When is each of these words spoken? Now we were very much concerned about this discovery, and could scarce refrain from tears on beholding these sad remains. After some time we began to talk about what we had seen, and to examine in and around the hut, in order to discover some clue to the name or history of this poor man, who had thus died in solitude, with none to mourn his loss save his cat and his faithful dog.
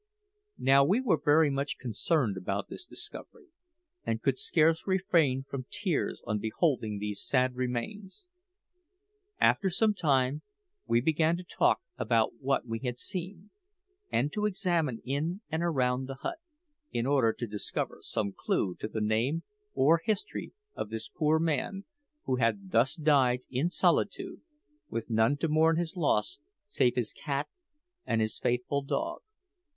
Now 0.57 0.83
we 0.83 0.99
were 0.99 1.21
very 1.23 1.51
much 1.51 1.77
concerned 1.77 2.35
about 2.35 2.69
this 2.69 2.87
discovery, 2.87 3.49
and 4.03 4.19
could 4.19 4.39
scarce 4.39 4.87
refrain 4.87 5.43
from 5.43 5.67
tears 5.69 6.23
on 6.25 6.39
beholding 6.39 6.97
these 6.97 7.21
sad 7.21 7.53
remains. 7.53 8.25
After 9.39 9.69
some 9.69 9.93
time 9.93 10.41
we 10.87 11.01
began 11.01 11.37
to 11.37 11.43
talk 11.43 11.81
about 11.99 12.33
what 12.39 12.65
we 12.65 12.79
had 12.79 12.97
seen, 12.97 13.51
and 14.11 14.33
to 14.33 14.47
examine 14.47 15.03
in 15.05 15.41
and 15.51 15.61
around 15.61 16.07
the 16.07 16.15
hut, 16.15 16.39
in 16.91 17.05
order 17.05 17.31
to 17.33 17.45
discover 17.45 17.99
some 18.01 18.31
clue 18.35 18.73
to 18.79 18.87
the 18.87 19.01
name 19.01 19.43
or 19.75 20.01
history 20.03 20.51
of 20.73 20.89
this 20.89 21.09
poor 21.09 21.37
man, 21.37 21.85
who 22.23 22.37
had 22.37 22.71
thus 22.71 22.95
died 22.95 23.41
in 23.51 23.69
solitude, 23.69 24.41
with 24.89 25.11
none 25.11 25.37
to 25.37 25.47
mourn 25.47 25.77
his 25.77 25.95
loss 25.95 26.39
save 26.67 26.95
his 26.95 27.13
cat 27.13 27.47
and 28.03 28.19
his 28.19 28.39
faithful 28.39 28.81
dog. 28.81 29.19